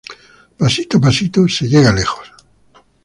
[0.59, 2.25] Pasito a pasito se llega lejos